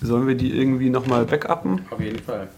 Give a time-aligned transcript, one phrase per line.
[0.00, 1.80] Sollen wir die irgendwie nochmal backuppen?
[1.90, 2.48] Auf jeden Fall.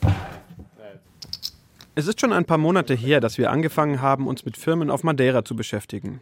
[1.99, 5.03] Es ist schon ein paar Monate her, dass wir angefangen haben, uns mit Firmen auf
[5.03, 6.21] Madeira zu beschäftigen.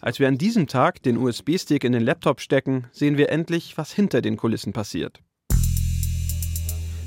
[0.00, 3.90] Als wir an diesem Tag den USB-Stick in den Laptop stecken, sehen wir endlich, was
[3.90, 5.20] hinter den Kulissen passiert.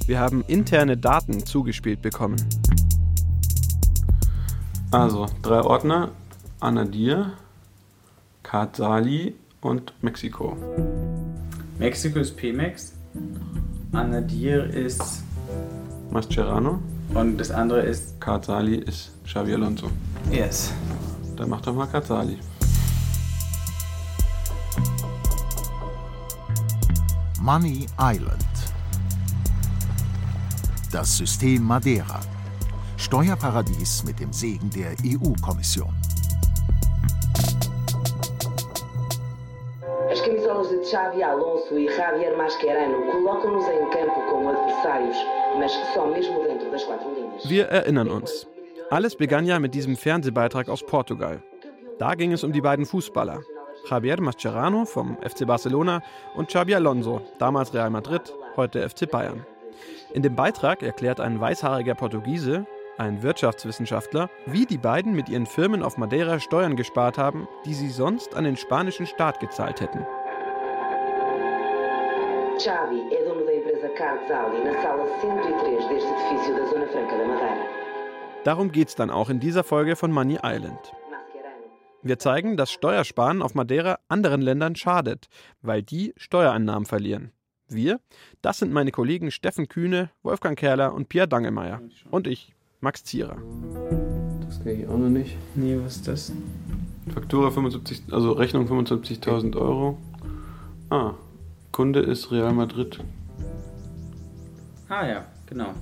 [0.06, 2.38] Wir haben interne Daten zugespielt bekommen.
[4.92, 6.12] Also, drei Ordner:
[6.60, 7.38] Anadir,
[8.44, 9.36] Katsali
[9.68, 10.56] und Mexiko.
[11.80, 12.94] Mexiko ist Pemex.
[13.92, 15.24] Anadir ist.
[16.12, 16.80] Mascherano,
[17.14, 18.20] Und das andere ist.
[18.20, 19.90] Katsali ist Xavi Alonso.
[20.32, 20.72] Yes.
[21.36, 22.38] Dann mach doch mal Katsali.
[27.42, 28.44] Money Island.
[30.92, 32.20] Das System Madeira.
[32.98, 35.94] Steuerparadies mit dem Segen der EU-Kommission.
[40.90, 45.18] Xavi Alonso e Javier Mascherano colocam-nos em campo como adversários,
[45.60, 47.50] mas só mesmo dentro das quatro linhas.
[47.50, 48.48] Wir erinnern uns.
[48.90, 51.44] Alles begann ja mit diesem Fernsehbeitrag aus Portugal.
[52.00, 53.42] Da ging es um die beiden Fußballer.
[53.90, 56.02] Javier Mascherano vom FC Barcelona
[56.36, 58.22] und Xabi Alonso, damals Real Madrid,
[58.56, 59.46] heute FC Bayern.
[60.14, 62.66] In dem Beitrag erklärt ein weißhaariger Portugiese,
[62.98, 67.90] ein Wirtschaftswissenschaftler, wie die beiden mit ihren Firmen auf Madeira Steuern gespart haben, die sie
[67.90, 70.06] sonst an den spanischen Staat gezahlt hätten.
[72.58, 77.28] Xavi é dono da empresa Carzali na sala 103 deste edifício da Zona Franca da
[77.28, 77.66] Madeira.
[78.44, 80.92] Darum geht's dann auch in dieser Folge von Money Island.
[82.02, 85.28] Wir zeigen, dass Steuersparen auf Madeira anderen Ländern schadet,
[85.62, 87.32] weil die Steuereinnahmen verlieren.
[87.68, 88.00] Wir,
[88.42, 91.82] das sind meine Kollegen Steffen Kühne, Wolfgang Kerler und Pierre Dangelmeier.
[92.10, 93.38] Und ich, Max Zierer.
[94.48, 95.38] Das kenne ich auch noch nicht.
[95.54, 96.32] Nee, was ist das?
[97.14, 99.98] Faktura 75, also Rechnung 75.000 Euro.
[100.90, 101.14] Ah,
[101.78, 102.98] Kunde ist Real Madrid.
[104.90, 105.76] Ah ja, genau.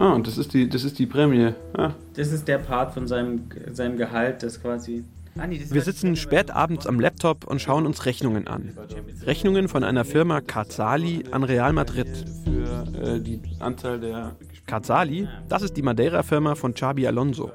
[0.00, 1.52] Ah, und das ist die, das ist die Prämie.
[1.74, 5.04] Ah, Das ist der Part von seinem, seinem Gehalt, das quasi.
[5.38, 8.76] Ah, nee, das Wir sitzen spät abends am Laptop und schauen uns Rechnungen an.
[9.24, 12.08] Rechnungen von einer Firma Karzali an Real Madrid.
[12.42, 14.34] für äh, die Anzahl der.
[14.66, 17.52] Karzali, das ist die Madeira-Firma von Xabi Alonso.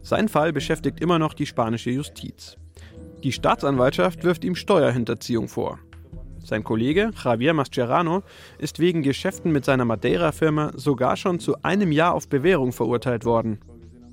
[0.00, 2.56] Sein Fall beschäftigt immer noch die spanische Justiz.
[3.22, 5.80] Die Staatsanwaltschaft wirft ihm Steuerhinterziehung vor.
[6.44, 8.22] Sein Kollege Javier Mascherano
[8.58, 13.58] ist wegen Geschäften mit seiner Madeira-Firma sogar schon zu einem Jahr auf Bewährung verurteilt worden.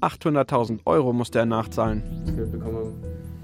[0.02, 2.04] 800.000 Euro musste er nachzahlen.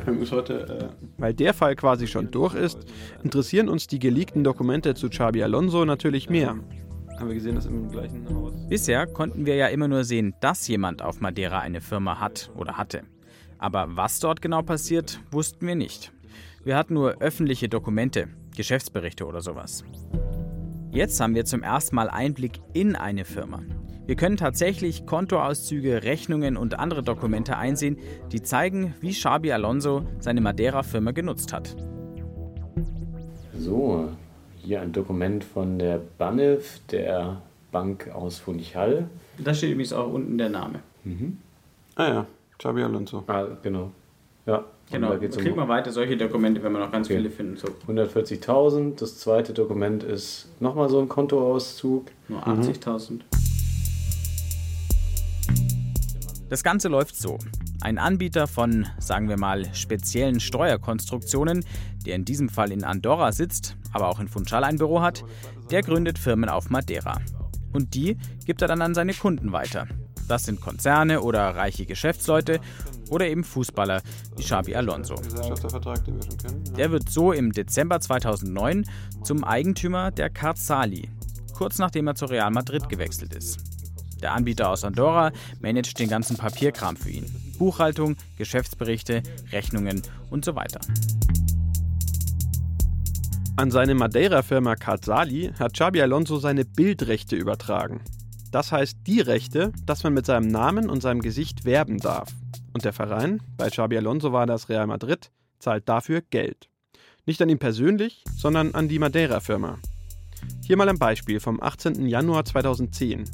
[0.06, 2.86] Äh, Weil der Fall quasi schon durch ist,
[3.24, 6.56] interessieren uns die geleakten Dokumente zu Xabi Alonso natürlich mehr.
[7.20, 8.54] haben wir gesehen, dass im gleichen Haus.
[8.68, 12.78] Bisher konnten wir ja immer nur sehen, dass jemand auf Madeira eine Firma hat oder
[12.78, 13.04] hatte.
[13.60, 16.12] Aber was dort genau passiert, wussten wir nicht.
[16.64, 19.84] Wir hatten nur öffentliche Dokumente, Geschäftsberichte oder sowas.
[20.92, 23.62] Jetzt haben wir zum ersten Mal Einblick in eine Firma.
[24.08, 27.98] Wir können tatsächlich Kontoauszüge, Rechnungen und andere Dokumente einsehen,
[28.32, 31.76] die zeigen, wie Xabi Alonso seine Madeira-Firma genutzt hat.
[33.58, 34.10] So,
[34.64, 37.42] hier ein Dokument von der BANIF, der
[37.72, 39.08] Bank aus Funchal.
[39.38, 40.80] Da steht übrigens auch unten der Name.
[41.96, 42.26] Ah ja,
[42.58, 43.24] Xabi Alonso.
[43.28, 43.92] Ah, genau.
[44.46, 45.10] Ja, Genau.
[45.10, 47.18] da geht's Kriegt um man weiter solche Dokumente, wenn wir noch ganz Okay.
[47.18, 47.58] viele finden.
[47.58, 49.00] So 140.000.
[49.00, 52.12] Das zweite Dokument ist nochmal so ein Kontoauszug.
[52.28, 53.22] nur 80.000.
[56.50, 57.38] Das Ganze läuft so.
[57.82, 61.64] Ein Anbieter von, sagen wir mal, speziellen Steuerkonstruktionen,
[62.06, 65.24] der in diesem Fall in Andorra sitzt, aber auch in Funchal ein Büro hat,
[65.72, 67.20] der gründet Firmen auf Madeira.
[67.74, 69.88] Und die gibt er dann an seine Kunden weiter.
[70.28, 72.60] Das sind Konzerne oder reiche Geschäftsleute
[73.12, 74.02] oder eben Fußballer
[74.38, 75.16] wie Xabi Alonso.
[76.78, 78.86] Der wird so im Dezember 2009
[79.24, 81.10] zum Eigentümer der Carzali,
[81.54, 83.60] kurz nachdem er zu Real Madrid gewechselt ist.
[84.22, 87.26] Der Anbieter aus Andorra managt den ganzen Papierkram für ihn.
[87.58, 90.80] Buchhaltung, Geschäftsberichte, Rechnungen und so weiter.
[93.58, 98.02] An seine Madeira-Firma Karzali hat Xabi Alonso seine Bildrechte übertragen.
[98.52, 102.30] Das heißt die Rechte, dass man mit seinem Namen und seinem Gesicht werben darf.
[102.74, 105.30] Und der Verein, bei Xabi Alonso war das Real Madrid,
[105.60, 106.70] zahlt dafür Geld.
[107.26, 109.80] Nicht an ihn persönlich, sondern an die Madeira-Firma.
[110.66, 112.08] Hier mal ein Beispiel vom 18.
[112.08, 113.26] Januar 2010.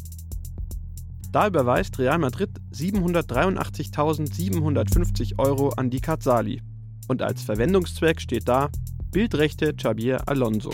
[1.31, 6.61] Da überweist Real Madrid 783.750 Euro an die Karzali.
[7.07, 8.69] Und als Verwendungszweck steht da
[9.11, 10.73] Bildrechte Xavier Alonso.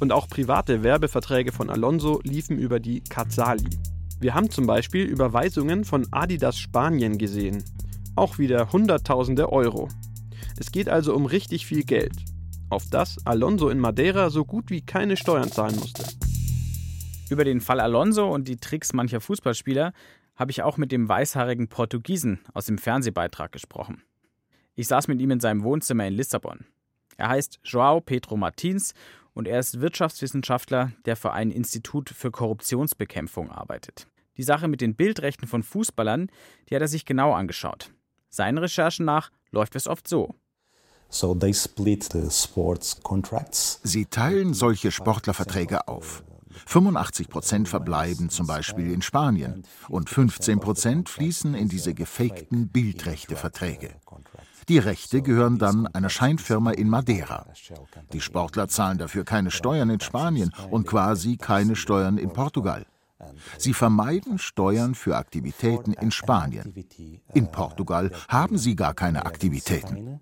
[0.00, 3.70] Und auch private Werbeverträge von Alonso liefen über die Karzali.
[4.20, 7.62] Wir haben zum Beispiel Überweisungen von Adidas Spanien gesehen.
[8.16, 9.88] Auch wieder Hunderttausende Euro.
[10.58, 12.16] Es geht also um richtig viel Geld,
[12.68, 16.04] auf das Alonso in Madeira so gut wie keine Steuern zahlen musste.
[17.30, 19.92] Über den Fall Alonso und die Tricks mancher Fußballspieler
[20.34, 24.02] habe ich auch mit dem weißhaarigen Portugiesen aus dem Fernsehbeitrag gesprochen.
[24.74, 26.66] Ich saß mit ihm in seinem Wohnzimmer in Lissabon.
[27.16, 28.94] Er heißt João Pedro Martins
[29.38, 34.08] und er ist Wirtschaftswissenschaftler, der für ein Institut für Korruptionsbekämpfung arbeitet.
[34.36, 36.28] Die Sache mit den Bildrechten von Fußballern,
[36.68, 37.92] die hat er sich genau angeschaut.
[38.30, 40.34] Seinen Recherchen nach läuft es oft so.
[43.84, 46.24] Sie teilen solche Sportlerverträge auf.
[46.66, 53.90] 85 Prozent verbleiben zum Beispiel in Spanien und 15 Prozent fließen in diese gefakten Bildrechteverträge.
[54.68, 57.46] Die Rechte gehören dann einer Scheinfirma in Madeira.
[58.12, 62.84] Die Sportler zahlen dafür keine Steuern in Spanien und quasi keine Steuern in Portugal.
[63.56, 66.72] Sie vermeiden Steuern für Aktivitäten in Spanien.
[67.34, 70.20] In Portugal haben sie gar keine Aktivitäten.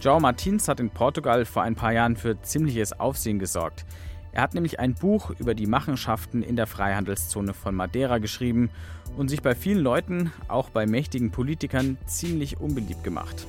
[0.00, 3.84] João Martins hat in Portugal vor ein paar Jahren für ziemliches Aufsehen gesorgt.
[4.32, 8.70] Er hat nämlich ein Buch über die Machenschaften in der Freihandelszone von Madeira geschrieben
[9.16, 13.46] und sich bei vielen Leuten, auch bei mächtigen Politikern, ziemlich unbeliebt gemacht.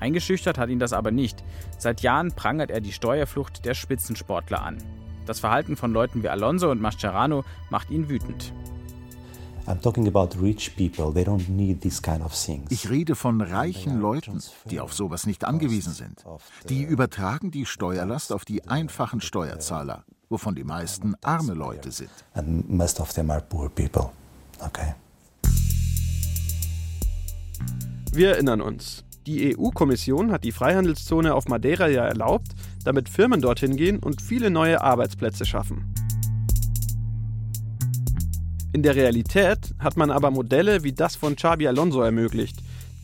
[0.00, 1.42] Eingeschüchtert hat ihn das aber nicht.
[1.76, 4.78] Seit Jahren prangert er die Steuerflucht der Spitzensportler an.
[5.26, 8.52] Das Verhalten von Leuten wie Alonso und Mascherano macht ihn wütend.
[12.70, 16.24] Ich rede von reichen Leuten, die auf sowas nicht angewiesen sind.
[16.70, 22.08] Die übertragen die Steuerlast auf die einfachen Steuerzahler, wovon die meisten arme Leute sind.
[28.12, 29.04] Wir erinnern uns.
[29.26, 32.52] Die EU-Kommission hat die Freihandelszone auf Madeira ja erlaubt,
[32.84, 35.92] damit Firmen dorthin gehen und viele neue Arbeitsplätze schaffen.
[38.72, 42.58] In der Realität hat man aber Modelle wie das von Xabi Alonso ermöglicht.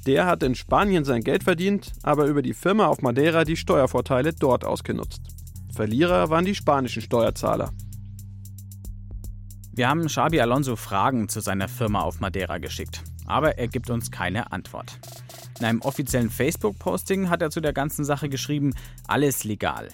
[0.07, 4.35] Der hat in Spanien sein Geld verdient, aber über die Firma auf Madeira die Steuervorteile
[4.35, 5.23] dort ausgenutzt.
[5.75, 7.73] Verlierer waren die spanischen Steuerzahler.
[9.73, 14.11] Wir haben Xabi Alonso Fragen zu seiner Firma auf Madeira geschickt, aber er gibt uns
[14.11, 15.01] keine Antwort.
[15.59, 18.75] In einem offiziellen Facebook-Posting hat er zu der ganzen Sache geschrieben,
[19.09, 19.89] alles legal.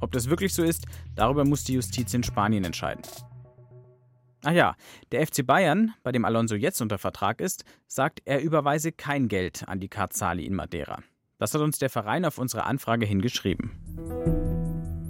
[0.00, 3.02] Ob das wirklich so ist, darüber muss die Justiz in Spanien entscheiden.
[4.44, 4.76] Ach ja,
[5.12, 9.66] der FC Bayern, bei dem Alonso jetzt unter Vertrag ist, sagt, er überweise kein Geld
[9.66, 10.98] an die Karzali in Madeira.
[11.38, 13.72] Das hat uns der Verein auf unsere Anfrage hingeschrieben.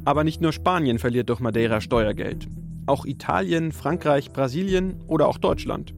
[0.05, 2.49] Aber nicht nur Spanien verliert durch Madeira Steuergeld.
[2.87, 5.95] Auch Italien, Frankreich, Brasilien oder auch Deutschland.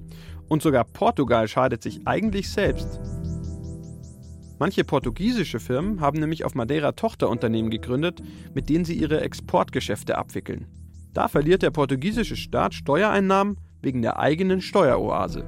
[0.49, 3.01] Und sogar Portugal schadet sich eigentlich selbst.
[4.59, 8.23] Manche portugiesische Firmen haben nämlich auf Madeira Tochterunternehmen gegründet,
[8.55, 10.67] mit denen sie ihre Exportgeschäfte abwickeln.
[11.19, 15.45] Da verliert der portugiesische Staat Steuereinnahmen wegen der eigenen Steueroase.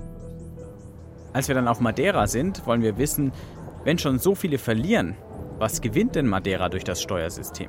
[1.32, 3.30] Als wir dann auf Madeira sind, wollen wir wissen,
[3.84, 5.14] wenn schon so viele verlieren,
[5.60, 7.68] was gewinnt denn Madeira durch das Steuersystem?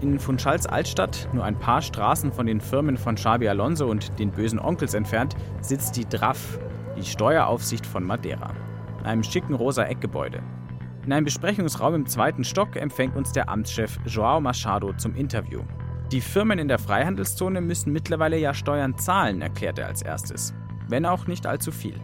[0.00, 4.32] In Funchals Altstadt, nur ein paar Straßen von den Firmen von Xabi Alonso und den
[4.32, 6.58] bösen Onkels entfernt, sitzt die DRAF,
[6.96, 8.50] die Steueraufsicht von Madeira,
[8.98, 10.42] in einem schicken rosa Eckgebäude.
[11.06, 15.60] In einem Besprechungsraum im zweiten Stock empfängt uns der Amtschef Joao Machado zum Interview.
[16.12, 20.52] Die Firmen in der Freihandelszone müssen mittlerweile ja Steuern zahlen, erklärt er als erstes.
[20.86, 21.98] Wenn auch nicht allzu viel.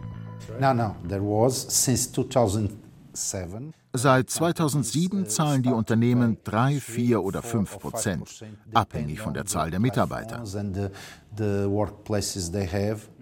[0.59, 7.79] No, no, there was since 2007 Seit 2007 zahlen die Unternehmen 3, 4 oder 5
[7.79, 10.43] Prozent, abhängig von der Zahl der Mitarbeiter.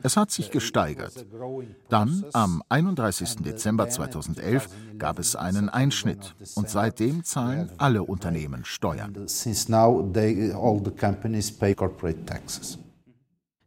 [0.04, 1.26] Es hat sich gesteigert.
[1.88, 3.38] Dann, am 31.
[3.38, 9.26] Dezember 2011, gab es einen Einschnitt und seitdem zahlen alle Unternehmen Steuern.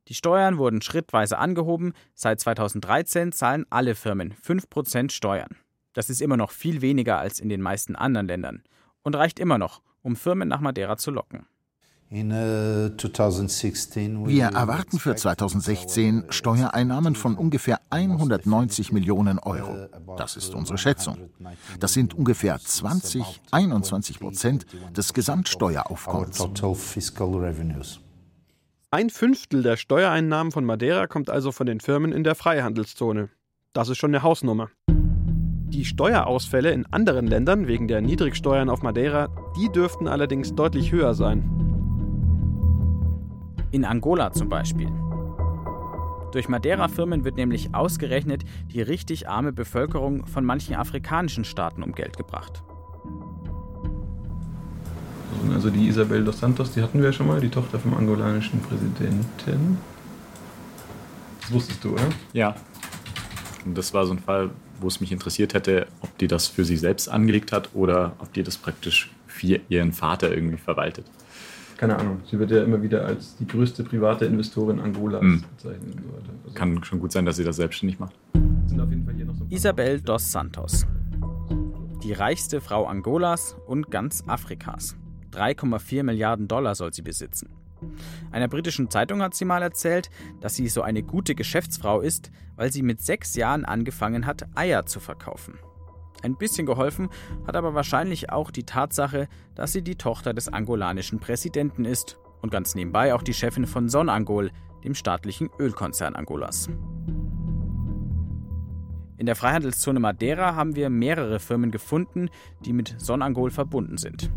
[0.08, 1.94] Die Steuern wurden schrittweise angehoben.
[2.14, 5.56] Seit 2013 zahlen alle Firmen 5% Steuern.
[5.92, 8.62] Das ist immer noch viel weniger als in den meisten anderen Ländern
[9.02, 11.46] und reicht immer noch, um Firmen nach Madeira zu locken.
[12.12, 12.16] Uh,
[14.26, 19.86] Wir erwarten für 2016 Steuereinnahmen von ungefähr 190 Millionen Euro.
[20.16, 21.30] Das ist unsere Schätzung.
[21.78, 24.66] Das sind ungefähr 20, 21 Prozent
[24.96, 26.44] des Gesamtsteueraufkommens.
[28.90, 33.28] Ein Fünftel der Steuereinnahmen von Madeira kommt also von den Firmen in der Freihandelszone.
[33.72, 34.68] Das ist schon eine Hausnummer.
[35.70, 41.14] Die Steuerausfälle in anderen Ländern wegen der Niedrigsteuern auf Madeira, die dürften allerdings deutlich höher
[41.14, 41.48] sein.
[43.70, 44.90] In Angola zum Beispiel.
[46.32, 52.16] Durch Madeira-Firmen wird nämlich ausgerechnet die richtig arme Bevölkerung von manchen afrikanischen Staaten um Geld
[52.16, 52.64] gebracht.
[55.54, 58.60] Also die Isabel dos Santos, die hatten wir ja schon mal, die Tochter vom angolanischen
[58.60, 59.78] Präsidenten.
[61.40, 62.08] Das wusstest du, oder?
[62.32, 62.56] Ja.
[63.64, 66.64] Und das war so ein Fall, wo es mich interessiert hätte, ob die das für
[66.64, 71.04] sich selbst angelegt hat oder ob die das praktisch für ihren Vater irgendwie verwaltet.
[71.76, 72.20] Keine Ahnung.
[72.30, 75.44] Sie wird ja immer wieder als die größte private Investorin Angolas Hm.
[75.56, 75.94] bezeichnet.
[75.94, 76.30] Und so weiter.
[76.44, 78.14] Also Kann schon gut sein, dass sie das selbstständig macht.
[78.66, 80.86] sind auf jeden Fall hier noch so Isabel dos Santos.
[82.02, 84.96] Die reichste Frau Angolas und ganz Afrikas.
[85.32, 87.48] 3,4 Milliarden Dollar soll sie besitzen.
[88.30, 90.10] Einer britischen Zeitung hat sie mal erzählt,
[90.40, 94.86] dass sie so eine gute Geschäftsfrau ist, weil sie mit sechs Jahren angefangen hat, Eier
[94.86, 95.58] zu verkaufen.
[96.22, 97.08] Ein bisschen geholfen
[97.46, 102.50] hat aber wahrscheinlich auch die Tatsache, dass sie die Tochter des angolanischen Präsidenten ist und
[102.50, 104.50] ganz nebenbei auch die Chefin von Sonangol,
[104.84, 106.68] dem staatlichen Ölkonzern Angolas.
[109.16, 112.30] In der Freihandelszone Madeira haben wir mehrere Firmen gefunden,
[112.64, 114.30] die mit Sonangol verbunden sind.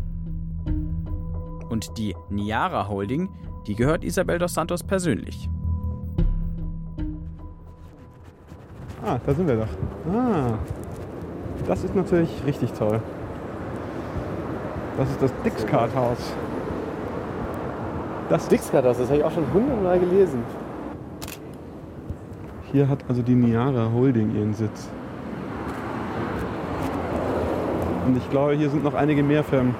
[1.68, 3.28] Und die Niara Holding,
[3.66, 5.48] die gehört Isabel dos Santos persönlich.
[9.04, 9.68] Ah, da sind wir doch.
[10.14, 10.58] Ah,
[11.66, 13.00] das ist natürlich richtig toll.
[14.96, 16.32] Das ist das Dixcart-Haus.
[18.28, 20.42] Das Dixcart-Haus, das habe ich auch schon hundertmal gelesen.
[22.72, 24.88] Hier hat also die Niara Holding ihren Sitz.
[28.06, 29.74] Und ich glaube, hier sind noch einige mehr Firmen.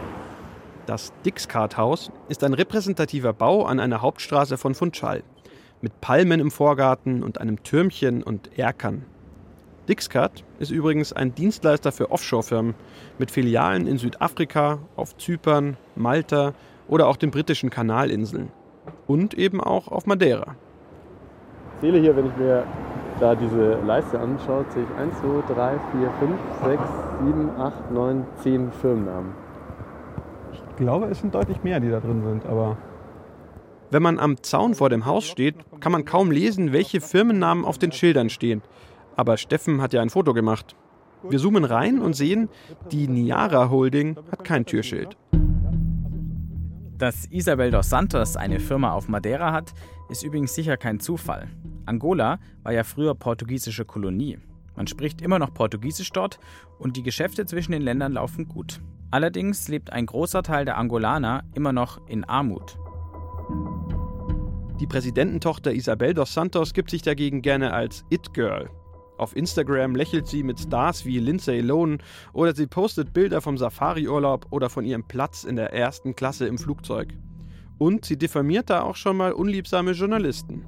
[0.87, 5.23] Das Dixcart-Haus ist ein repräsentativer Bau an einer Hauptstraße von Funchal.
[5.81, 9.07] Mit Palmen im Vorgarten und einem Türmchen und Erkern.
[9.89, 12.75] Dixcart ist übrigens ein Dienstleister für Offshore-Firmen
[13.19, 16.53] mit Filialen in Südafrika, auf Zypern, Malta
[16.87, 18.51] oder auch den britischen Kanalinseln.
[19.07, 20.55] Und eben auch auf Madeira.
[21.81, 22.65] zähle hier, wenn ich mir
[23.21, 25.15] da diese Leiste anschaue, zähle ich 1,
[25.49, 26.33] 2, 3, 4, 5,
[26.65, 26.83] 6,
[27.25, 29.44] 7, 8, 9, 10 Firmennamen.
[30.75, 32.77] Ich glaube, es sind deutlich mehr, die da drin sind, aber.
[33.93, 37.79] Wenn man am Zaun vor dem Haus steht, kann man kaum lesen, welche Firmennamen auf
[37.79, 38.61] den Schildern stehen.
[39.15, 40.75] Aber Steffen hat ja ein Foto gemacht.
[41.29, 42.49] Wir zoomen rein und sehen,
[42.91, 45.17] die Niara Holding hat kein Türschild.
[46.99, 49.75] Dass Isabel dos Santos eine Firma auf Madeira hat,
[50.09, 51.47] ist übrigens sicher kein Zufall.
[51.87, 54.39] Angola war ja früher portugiesische Kolonie.
[54.75, 56.41] Man spricht immer noch Portugiesisch dort
[56.81, 58.81] und die Geschäfte zwischen den Ländern laufen gut.
[59.11, 62.79] Allerdings lebt ein großer Teil der Angolaner immer noch in Armut.
[64.81, 68.69] Die Präsidententochter Isabel dos Santos gibt sich dagegen gerne als It-Girl.
[69.17, 71.99] Auf Instagram lächelt sie mit Stars wie Lindsay Lohan
[72.33, 76.59] oder sie postet Bilder vom Safari-Urlaub oder von ihrem Platz in der ersten Klasse im
[76.59, 77.15] Flugzeug.
[77.79, 80.67] Und sie diffamiert da auch schon mal unliebsame Journalisten.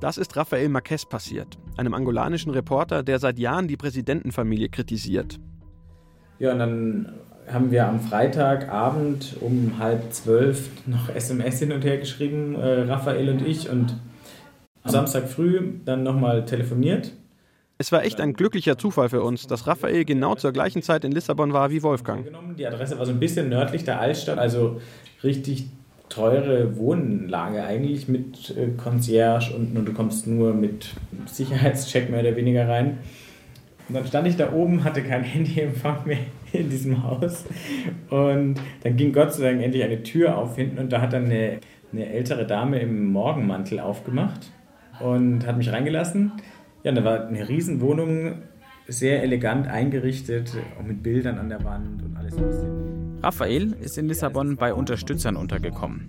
[0.00, 5.40] Das ist Rafael Marquez passiert, einem angolanischen Reporter, der seit Jahren die Präsidentenfamilie kritisiert.
[6.38, 7.20] Ja, und dann
[7.52, 13.28] haben wir am Freitagabend um halb zwölf noch SMS hin und her geschrieben, äh, Raphael
[13.28, 13.96] und ich, und
[14.82, 17.12] am Samstag früh dann nochmal telefoniert.
[17.80, 21.12] Es war echt ein glücklicher Zufall für uns, dass Raphael genau zur gleichen Zeit in
[21.12, 22.26] Lissabon war wie Wolfgang.
[22.56, 24.80] Die Adresse war so ein bisschen nördlich der Altstadt, also
[25.22, 25.68] richtig
[26.08, 30.88] teure Wohnlage eigentlich mit äh, Concierge unten und du kommst nur mit
[31.26, 32.98] Sicherheitscheck mehr oder weniger rein.
[33.88, 36.18] Und dann stand ich da oben, hatte kein Handyempfang mehr
[36.52, 37.44] in diesem Haus
[38.10, 41.26] und dann ging Gott sei Dank endlich eine Tür auf hinten und da hat dann
[41.26, 41.60] eine,
[41.92, 44.50] eine ältere Dame im Morgenmantel aufgemacht
[45.00, 46.32] und hat mich reingelassen.
[46.82, 48.42] Ja, und da war eine Riesenwohnung,
[48.86, 52.34] sehr elegant eingerichtet, auch mit Bildern an der Wand und alles.
[53.22, 56.08] Raphael ist in Lissabon bei Unterstützern untergekommen.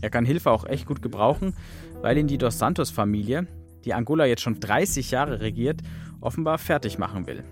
[0.00, 1.54] Er kann Hilfe auch echt gut gebrauchen,
[2.00, 3.46] weil ihn die Dos Santos-Familie,
[3.84, 5.80] die Angola jetzt schon 30 Jahre regiert,
[6.20, 7.42] offenbar fertig machen will.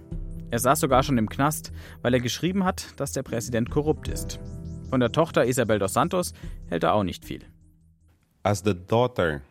[0.51, 4.41] Er saß sogar schon im Knast, weil er geschrieben hat, dass der Präsident korrupt ist.
[4.89, 6.33] Von der Tochter Isabel dos Santos
[6.69, 7.45] hält er auch nicht viel.
[8.43, 9.43] As the daughter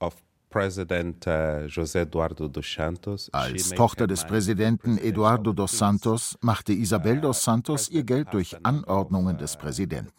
[0.00, 0.14] of
[0.50, 5.78] President uh, José Eduardo dos Santos, Als Tochter des Präsidenten Eduardo dos.
[5.78, 10.12] Santos machte Isabel dos Santos ihr Geld durch Anordnungen des Präsidenten.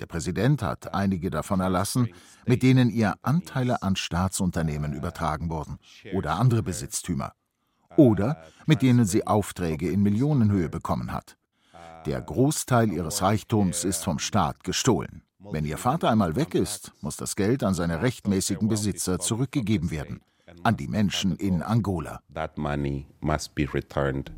[0.00, 2.08] Der Präsident hat einige davon erlassen,
[2.44, 5.78] mit denen ihr Anteile an Staatsunternehmen übertragen wurden
[6.12, 7.34] oder andere Besitztümer.
[8.00, 11.36] Oder mit denen sie Aufträge in Millionenhöhe bekommen hat.
[12.06, 15.22] Der Großteil ihres Reichtums ist vom Staat gestohlen.
[15.38, 20.22] Wenn ihr Vater einmal weg ist, muss das Geld an seine rechtmäßigen Besitzer zurückgegeben werden,
[20.62, 22.22] an die Menschen in Angola.
[22.32, 24.32] That money must be returned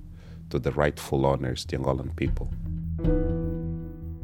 [0.50, 2.48] to the rightful owners, the Angolan people.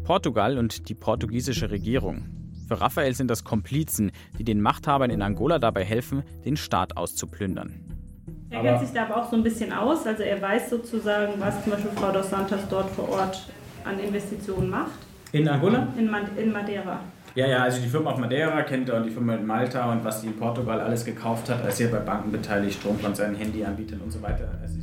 [0.03, 2.27] Portugal und die portugiesische Regierung.
[2.67, 7.88] Für Raphael sind das Komplizen, die den Machthabern in Angola dabei helfen, den Staat auszuplündern.
[8.51, 10.07] Er kennt sich da aber auch so ein bisschen aus.
[10.07, 13.47] Also er weiß sozusagen, was zum Beispiel Frau dos Santos dort vor Ort
[13.85, 14.99] an Investitionen macht.
[15.33, 15.89] In Angola?
[15.99, 17.01] In, in Madeira.
[17.35, 20.03] Ja, ja, also die Firma auf Madeira kennt er und die Firma in Malta und
[20.03, 21.63] was sie in Portugal alles gekauft hat.
[21.63, 24.49] Er ist ja bei Banken beteiligt, Stromkonzernen, Handyanbietern und so weiter.
[24.63, 24.79] Also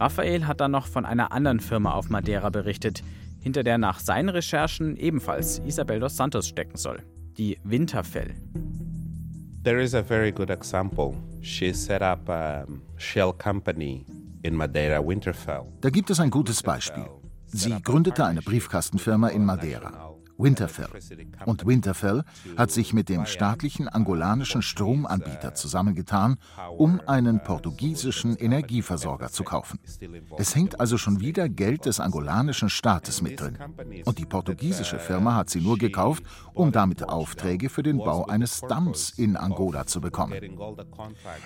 [0.00, 3.02] Raphael hat dann noch von einer anderen Firma auf Madeira berichtet,
[3.40, 6.98] hinter der nach seinen Recherchen ebenfalls Isabel dos Santos stecken soll.
[7.38, 8.34] Die Winterfell.
[9.62, 11.14] There is a very good example.
[11.42, 12.64] She set up a
[12.96, 14.06] shell company
[14.42, 15.66] in Madeira, Winterfell.
[15.82, 17.04] Da gibt es ein gutes Beispiel.
[17.46, 20.09] Sie gründete eine Briefkastenfirma in Madeira.
[20.40, 20.88] Winterfell.
[21.44, 22.24] Und Winterfell
[22.56, 26.36] hat sich mit dem staatlichen angolanischen Stromanbieter zusammengetan,
[26.76, 29.78] um einen portugiesischen Energieversorger zu kaufen.
[30.38, 33.58] Es hängt also schon wieder Geld des angolanischen Staates mit drin.
[34.04, 38.60] Und die portugiesische Firma hat sie nur gekauft, um damit Aufträge für den Bau eines
[38.62, 40.34] Damms in Angola zu bekommen.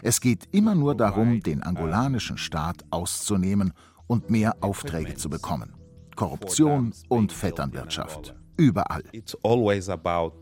[0.03, 3.73] Es geht immer nur darum, den angolanischen Staat auszunehmen
[4.07, 5.75] und mehr Aufträge zu bekommen.
[6.15, 9.03] Korruption und Vetternwirtschaft überall.
[9.13, 10.33] It's always about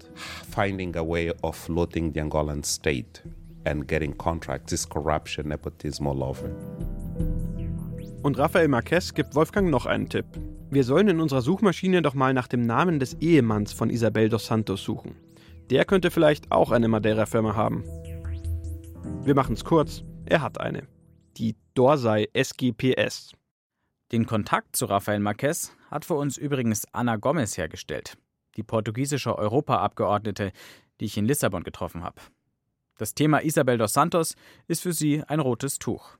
[0.51, 3.23] finding a way of looting the Angolan state
[3.65, 4.73] and getting contracts.
[4.73, 6.51] It's corruption, nepotism all over.
[8.23, 10.27] Und Rafael Marquez gibt Wolfgang noch einen Tipp.
[10.71, 14.47] Wir sollen in unserer Suchmaschine doch mal nach dem Namen des Ehemanns von Isabel dos
[14.47, 15.17] Santos suchen.
[15.71, 17.85] Der könnte vielleicht auch eine Madeira-Firma haben.
[19.25, 20.87] Wir machen es kurz, er hat eine.
[21.37, 23.33] Die Dorsai SGPS.
[24.13, 28.19] Den Kontakt zu Rafael Marquez hat für uns übrigens Ana Gomez hergestellt,
[28.59, 30.53] die portugiesische Europaabgeordnete,
[31.01, 32.21] die ich in Lissabon getroffen habe.
[32.99, 34.35] Das Thema Isabel dos Santos
[34.69, 36.19] ist für sie ein rotes Tuch.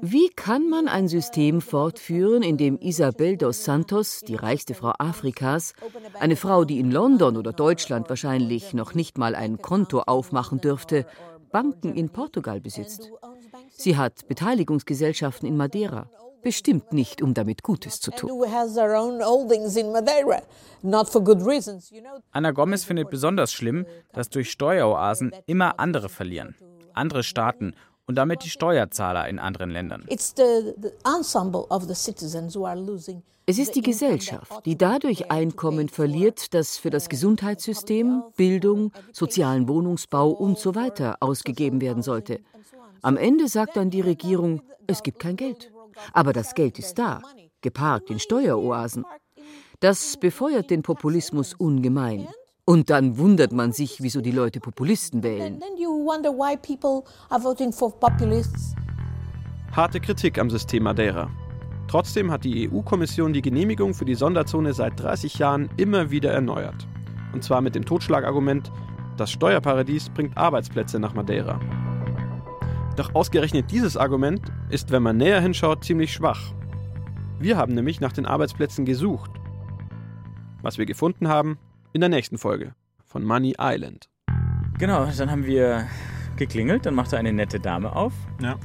[0.00, 5.74] Wie kann man ein System fortführen, in dem Isabel dos Santos, die reichste Frau Afrikas,
[6.18, 11.04] eine Frau, die in London oder Deutschland wahrscheinlich noch nicht mal ein Konto aufmachen dürfte,
[11.50, 13.10] Banken in Portugal besitzt?
[13.78, 16.10] Sie hat Beteiligungsgesellschaften in Madeira.
[16.42, 18.30] Bestimmt nicht, um damit Gutes zu tun.
[22.32, 26.56] Anna Gomez findet besonders schlimm, dass durch Steueroasen immer andere verlieren.
[26.92, 27.74] Andere Staaten
[28.06, 30.04] und damit die Steuerzahler in anderen Ländern.
[33.50, 40.38] Es ist die Gesellschaft, die dadurch Einkommen verliert, das für das Gesundheitssystem, Bildung, sozialen Wohnungsbau
[40.38, 40.90] usw.
[40.96, 42.40] So ausgegeben werden sollte.
[43.02, 45.70] Am Ende sagt dann die Regierung, es gibt kein Geld.
[46.12, 47.22] Aber das Geld ist da,
[47.60, 49.04] geparkt in Steueroasen.
[49.80, 52.26] Das befeuert den Populismus ungemein.
[52.64, 55.60] Und dann wundert man sich, wieso die Leute Populisten wählen.
[59.72, 61.30] Harte Kritik am System Madeira.
[61.86, 66.86] Trotzdem hat die EU-Kommission die Genehmigung für die Sonderzone seit 30 Jahren immer wieder erneuert.
[67.32, 68.70] Und zwar mit dem Totschlagargument,
[69.16, 71.58] das Steuerparadies bringt Arbeitsplätze nach Madeira.
[72.98, 76.52] Doch ausgerechnet dieses Argument ist, wenn man näher hinschaut, ziemlich schwach.
[77.38, 79.30] Wir haben nämlich nach den Arbeitsplätzen gesucht.
[80.62, 81.58] Was wir gefunden haben,
[81.92, 82.74] in der nächsten Folge
[83.06, 84.10] von Money Island.
[84.80, 85.86] Genau, dann haben wir
[86.36, 88.14] geklingelt, dann machte eine nette Dame auf.
[88.42, 88.56] Ja.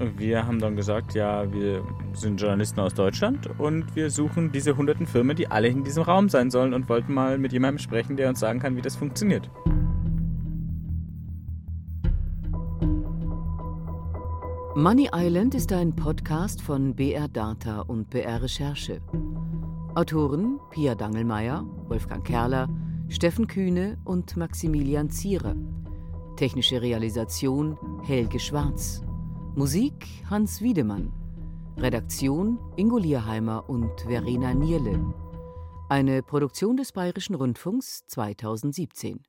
[0.00, 4.76] Und wir haben dann gesagt, ja, wir sind Journalisten aus Deutschland und wir suchen diese
[4.76, 8.16] hunderten Firmen, die alle in diesem Raum sein sollen und wollten mal mit jemandem sprechen,
[8.16, 9.48] der uns sagen kann, wie das funktioniert.
[14.76, 19.00] Money Island ist ein Podcast von BR Data und BR Recherche.
[19.94, 22.68] Autoren Pia Dangelmeier, Wolfgang Kerler,
[23.08, 25.54] Steffen Kühne und Maximilian Zierer.
[26.36, 29.00] Technische Realisation Helge Schwarz.
[29.54, 31.10] Musik Hans Wiedemann.
[31.78, 35.02] Redaktion Ingo Lierheimer und Verena Nierle.
[35.88, 39.22] Eine Produktion des Bayerischen Rundfunks 2017.